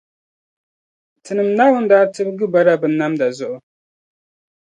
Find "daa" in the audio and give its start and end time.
1.91-2.11